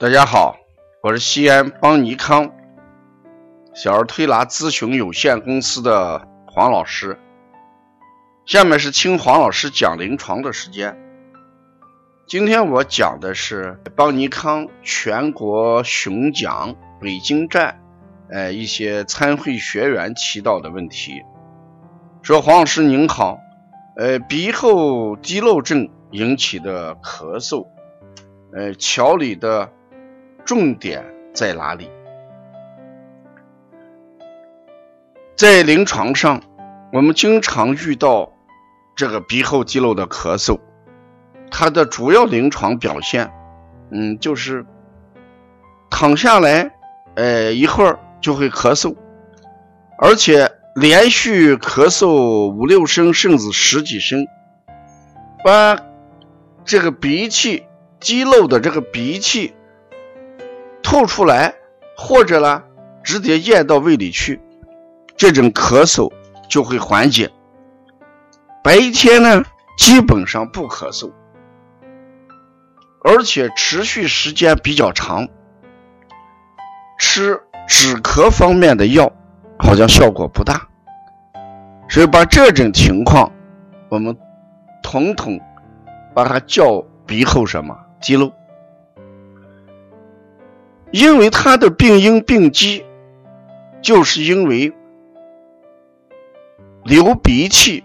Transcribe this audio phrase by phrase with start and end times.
[0.00, 0.56] 大家好，
[1.02, 2.52] 我是西安邦尼康
[3.74, 7.18] 小儿推拿咨询有限公司的黄老师。
[8.46, 10.96] 下面是听黄老师讲临床的时间。
[12.26, 17.78] 今天我讲的是邦尼康全国巡讲北京站，
[18.30, 21.20] 呃，一些参会学员提到的问题。
[22.22, 23.38] 说黄老师您好，
[23.98, 27.66] 呃，鼻后滴漏症引起的咳嗽，
[28.54, 29.70] 呃，调理的。
[30.50, 31.88] 重点在哪里？
[35.36, 36.42] 在临床上，
[36.92, 38.32] 我们经常遇到
[38.96, 40.58] 这个鼻后滴漏的咳嗽，
[41.52, 43.30] 它的主要临床表现，
[43.92, 44.66] 嗯，就是
[45.88, 46.72] 躺下来，
[47.14, 48.96] 呃，一会儿就会咳嗽，
[49.98, 54.26] 而且连续咳嗽五六声甚至十几声，
[55.44, 55.78] 把
[56.64, 57.66] 这个鼻气
[58.00, 59.54] 滴漏的这个鼻气。
[60.90, 61.54] 吐出来，
[61.96, 62.64] 或者呢，
[63.04, 64.40] 直接咽到胃里去，
[65.16, 66.12] 这种咳嗽
[66.48, 67.30] 就会缓解。
[68.60, 69.44] 白天呢，
[69.78, 71.12] 基本上不咳嗽，
[73.04, 75.28] 而且持续时间比较长。
[76.98, 79.12] 吃止咳方面的药
[79.60, 80.66] 好像效果不大，
[81.88, 83.30] 所以把这种情况，
[83.88, 84.18] 我们
[84.82, 85.40] 统统
[86.16, 88.32] 把它叫鼻后什么滴漏。
[90.92, 92.84] 因为他的病因病机，
[93.80, 94.72] 就是因为
[96.84, 97.84] 流鼻涕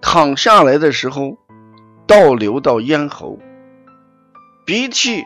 [0.00, 1.36] 躺下来的时候
[2.06, 3.38] 倒流到咽喉，
[4.64, 5.24] 鼻涕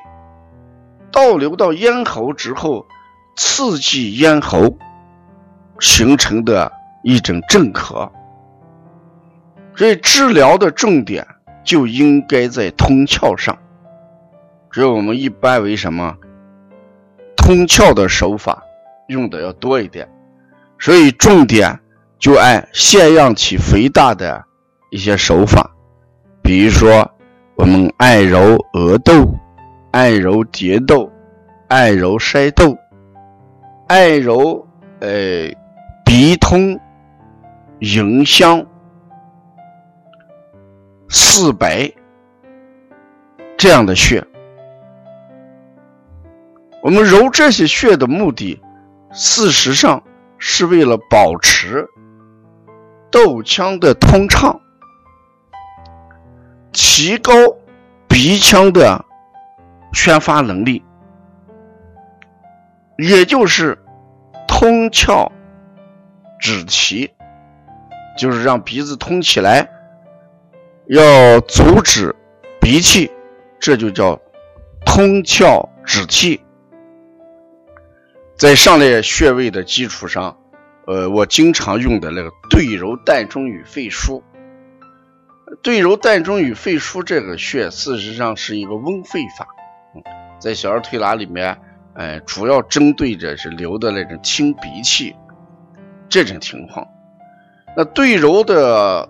[1.12, 2.86] 倒流到咽喉之后，
[3.36, 4.76] 刺激咽喉
[5.78, 6.72] 形成的
[7.04, 8.10] 一种镇咳，
[9.76, 11.24] 所以治疗的重点
[11.62, 13.56] 就应该在通窍上，
[14.72, 16.16] 所以我们一般为什么？
[17.44, 18.62] 通窍的手法
[19.08, 20.08] 用的要多一点，
[20.78, 21.78] 所以重点
[22.18, 24.42] 就按腺样体肥大的
[24.90, 25.70] 一些手法，
[26.42, 27.06] 比如说
[27.54, 29.28] 我们按揉额窦、
[29.90, 31.12] 按揉蝶窦、
[31.68, 32.78] 按揉筛窦、
[33.88, 34.66] 按揉
[35.00, 35.52] 呃
[36.02, 36.80] 鼻通、
[37.80, 38.64] 迎香、
[41.10, 41.92] 四白
[43.58, 44.26] 这样的穴。
[46.84, 48.60] 我们揉这些穴的目的，
[49.10, 50.04] 事实上
[50.36, 51.88] 是为了保持
[53.10, 54.60] 窦腔的通畅，
[56.72, 57.32] 提高
[58.06, 59.02] 鼻腔的
[59.94, 60.84] 宣发能力，
[62.98, 63.78] 也就是
[64.46, 65.26] 通窍
[66.38, 67.10] 止气，
[68.18, 69.66] 就是让鼻子通起来，
[70.88, 72.14] 要阻止
[72.60, 73.10] 鼻涕，
[73.58, 74.20] 这就叫
[74.84, 76.42] 通窍止气。
[78.44, 80.36] 在上列穴位的基础上，
[80.86, 84.22] 呃，我经常用的那个对揉膻中与肺腧，
[85.62, 89.46] 对揉膻中与肺腧这个穴，事实上是一个温肺法，
[90.38, 91.58] 在小儿推拿里面，
[91.94, 95.16] 哎，主要针对着是流的那种清鼻气
[96.10, 96.86] 这种情况。
[97.74, 99.08] 那对揉的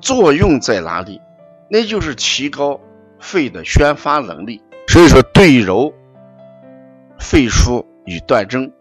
[0.00, 1.20] 作用在哪里？
[1.70, 2.80] 那就是提高
[3.20, 4.60] 肺的宣发能力。
[4.88, 5.94] 所以说，对揉
[7.20, 7.86] 肺腧。
[8.04, 8.72] 与断针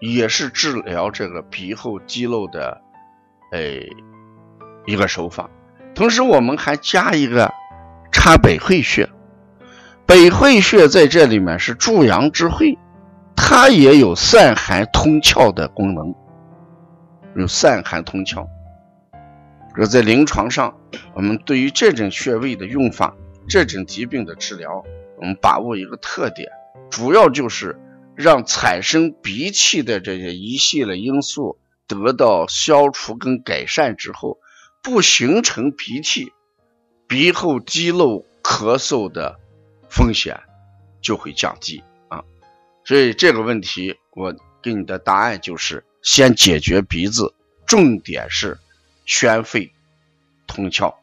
[0.00, 2.80] 也是治疗这个鼻后积漏的，
[3.50, 3.60] 呃，
[4.86, 5.50] 一个手法。
[5.94, 7.52] 同时，我们还加一个
[8.12, 9.08] 插北会穴。
[10.06, 12.78] 北会穴在这里面是助阳之会，
[13.36, 16.14] 它也有散寒通窍的功能，
[17.36, 18.46] 有散寒通窍。
[19.74, 20.76] 而在临床上，
[21.14, 23.14] 我们对于这种穴位的用法，
[23.48, 24.84] 这种疾病的治疗，
[25.18, 26.48] 我们把握一个特点，
[26.90, 27.78] 主要就是。
[28.14, 34.38] 让产生鼻涕的这些一系列因素得到消除跟改善之后，
[34.82, 36.32] 不形成鼻涕、
[37.06, 39.38] 鼻后积漏、咳嗽的
[39.88, 40.40] 风险
[41.00, 42.24] 就会降低啊。
[42.84, 47.34] 所以这个问题我给你的答案就是先解决鼻子，
[47.66, 48.58] 重点是
[49.06, 49.72] 宣肺
[50.46, 50.94] 通窍。